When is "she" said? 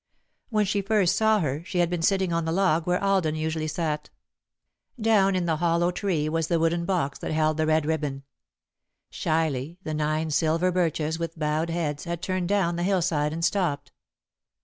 0.65-0.81, 1.63-1.77